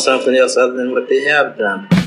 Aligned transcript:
something 0.00 0.34
else 0.34 0.56
other 0.56 0.72
than 0.72 0.92
what 0.92 1.08
they 1.08 1.24
have 1.24 1.56
done. 1.56 1.99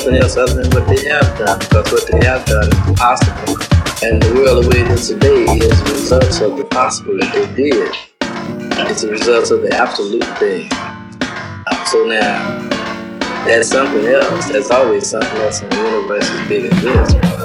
Something 0.00 0.22
else 0.22 0.36
other 0.36 0.62
than 0.62 0.70
what 0.70 0.88
they 0.88 1.08
have 1.10 1.38
done, 1.38 1.58
because 1.58 1.92
what 1.92 2.10
they 2.10 2.26
have 2.26 2.44
done 2.46 2.68
is 2.68 2.98
possible. 2.98 3.56
And 4.02 4.22
the 4.22 4.32
world 4.34 4.64
the 4.64 4.68
way 4.70 4.80
it 4.80 4.90
is 4.92 5.08
today 5.08 5.44
is 5.44 5.78
a 5.80 5.84
result 5.84 6.40
of 6.40 6.56
the 6.56 6.64
possible 6.64 7.18
that 7.18 7.34
they 7.34 7.54
did. 7.54 7.94
It's 8.90 9.02
a 9.02 9.10
result 9.10 9.50
of 9.50 9.60
the 9.60 9.74
absolute 9.76 10.24
thing. 10.38 10.68
Uh, 10.72 11.84
so 11.84 12.06
now, 12.06 12.68
that's 13.44 13.68
something 13.68 14.06
else. 14.06 14.48
There's 14.48 14.70
always 14.70 15.06
something 15.06 15.38
else 15.38 15.60
in 15.60 15.68
the 15.68 15.76
universe 15.76 16.30
as 16.30 16.48
big 16.48 16.72
as 16.72 16.82
this. 16.82 17.39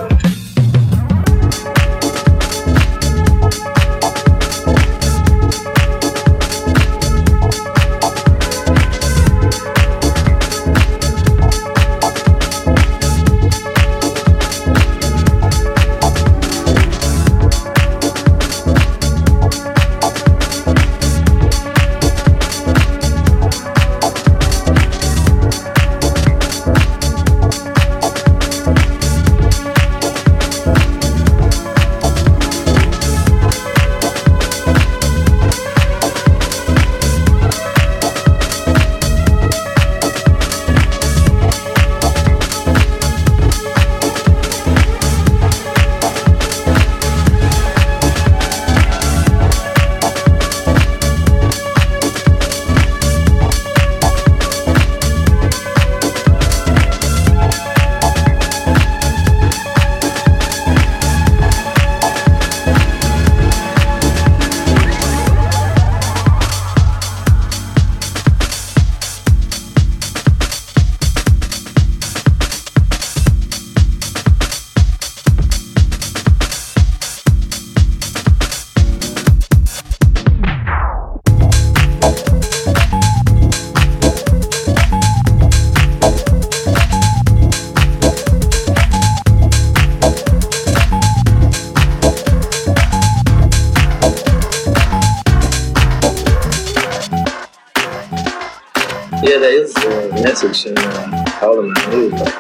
A 99.78 100.22
message 100.24 100.66
in 100.66 100.78
uh, 100.78 101.40
all 101.42 101.60
of 101.60 101.66
my 101.66 101.96
music. 101.96 102.34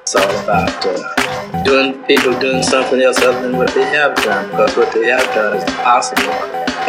It's 0.00 0.14
all 0.16 0.30
about 0.42 0.84
uh, 0.86 1.62
doing 1.62 2.02
people 2.04 2.38
doing 2.40 2.62
something 2.62 3.00
else 3.00 3.18
other 3.22 3.42
than 3.42 3.56
what 3.56 3.72
they 3.74 3.84
have 3.84 4.16
done, 4.16 4.50
because 4.50 4.76
what 4.76 4.92
they 4.92 5.06
have 5.06 5.24
done 5.34 5.56
is 5.56 5.64
possible. 5.64 6.32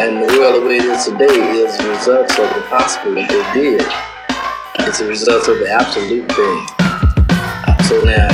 And 0.00 0.22
the 0.22 0.38
world 0.38 0.62
the 0.62 0.66
way 0.66 0.76
it 0.76 0.84
is 0.84 1.04
today 1.04 1.26
is 1.26 1.78
a 1.78 1.88
result 1.88 2.30
of 2.30 2.54
the 2.54 2.62
possible 2.68 3.14
that 3.14 3.28
they 3.28 3.60
did. 3.60 3.86
It's 4.88 5.00
a 5.00 5.06
result 5.06 5.48
of 5.48 5.58
the 5.58 5.70
absolute 5.70 6.30
thing. 6.32 6.66
So 7.86 8.00
now, 8.04 8.28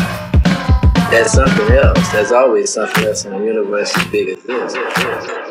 that's 1.11 1.33
something 1.33 1.71
else. 1.77 2.13
There's 2.13 2.33
always 2.33 2.73
something 2.73 3.05
else 3.05 3.25
in 3.25 3.33
the 3.33 3.45
universe 3.45 3.97
as 3.97 4.07
big 4.11 4.29
as 4.29 4.43
this. 4.45 5.44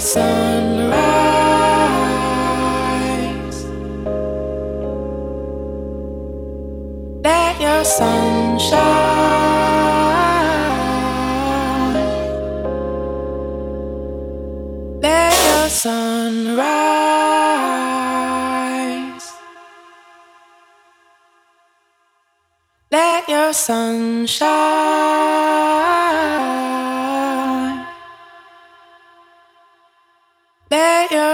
Let 0.00 0.06
your. 0.06 0.90
Let 7.22 7.60
your 7.60 7.84
sun 7.84 8.58
shine. 8.58 8.80
Let 15.02 15.34
your 15.44 15.68
sun 15.68 16.56
rise. 16.56 17.60
Let 22.90 23.28
your 23.28 23.52
sun 23.52 24.26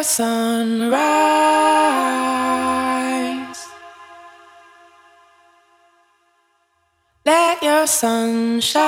Let 0.06 0.10
your 0.10 0.14
sun 0.14 0.90
rise. 0.92 2.06
Let 7.24 7.60
your 7.60 7.86
sun 7.88 8.60
shine. 8.60 8.86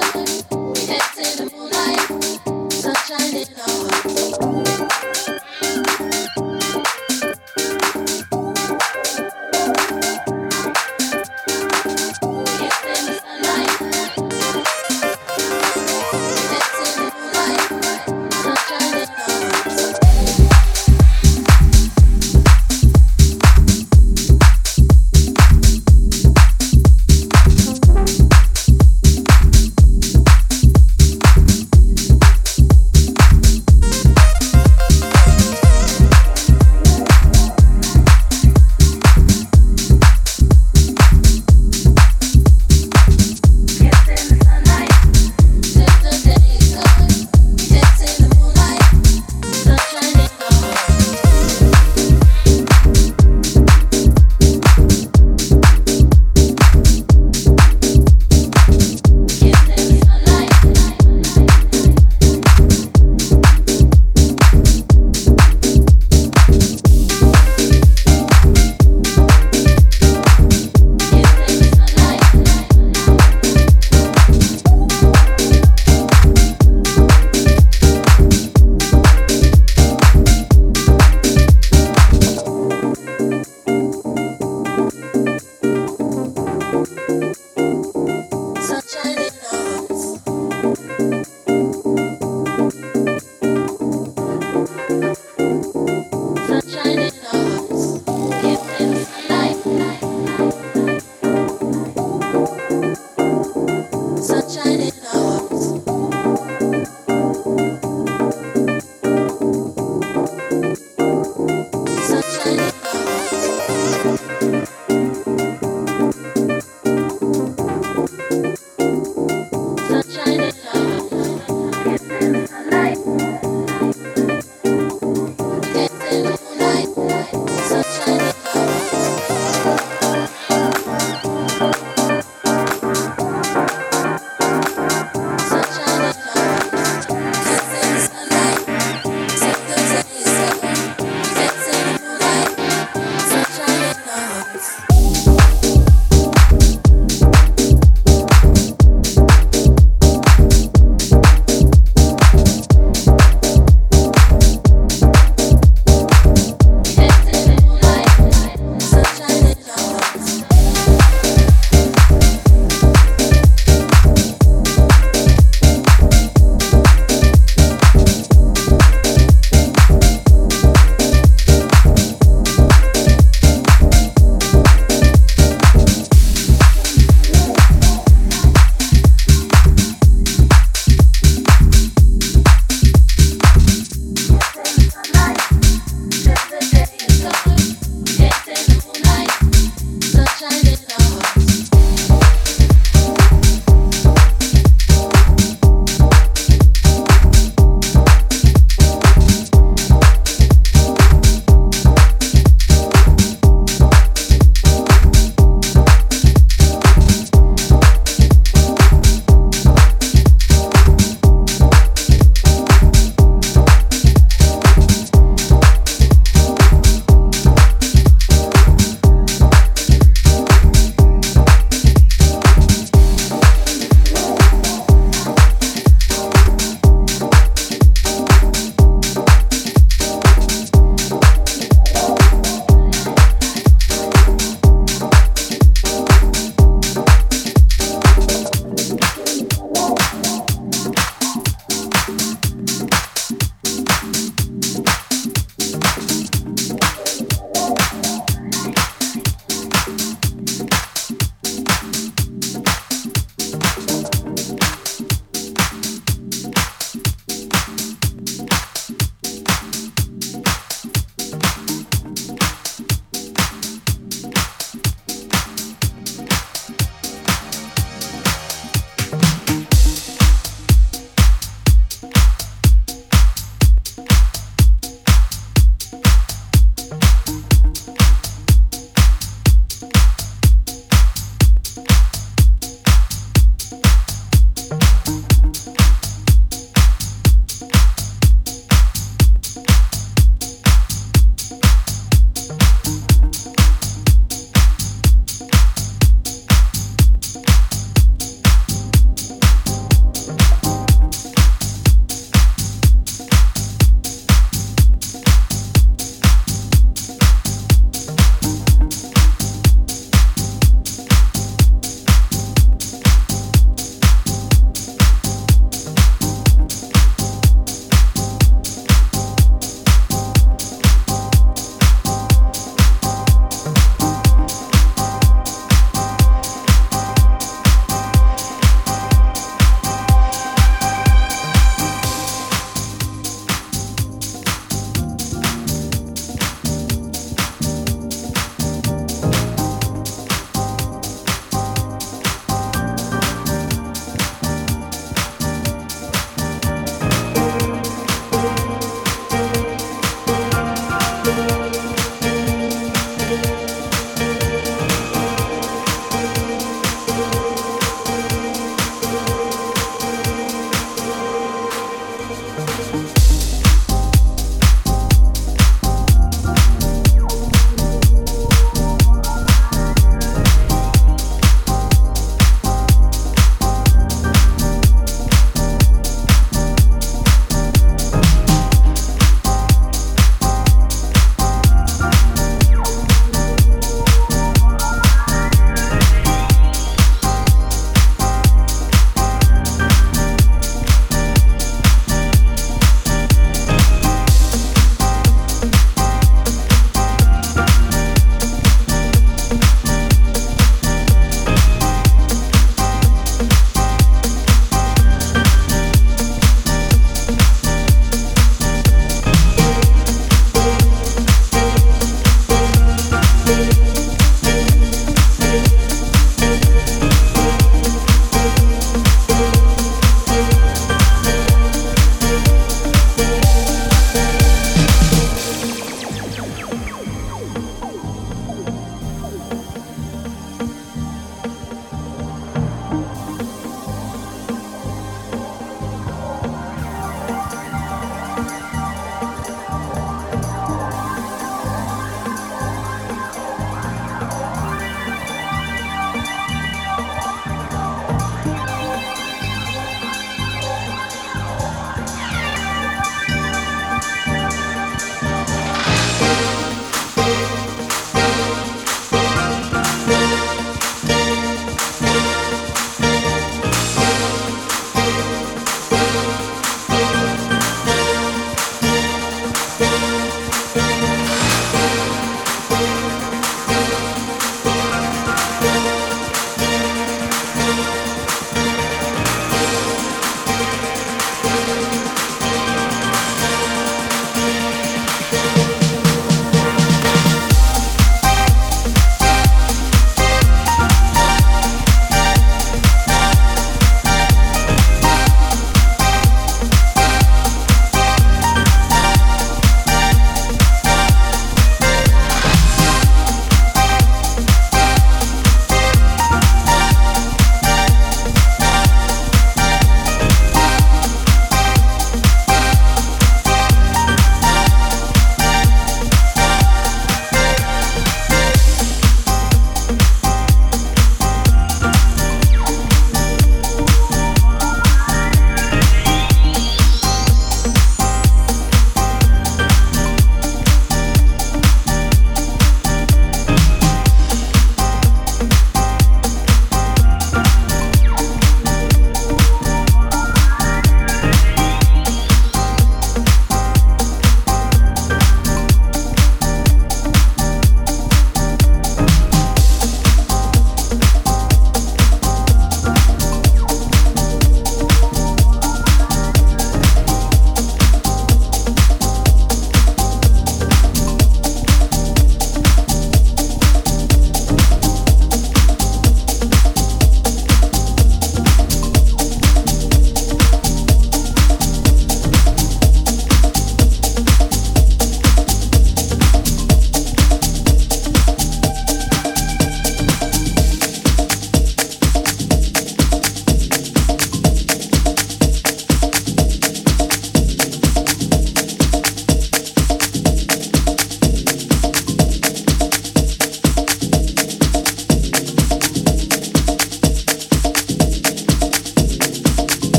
sun. 0.00 0.51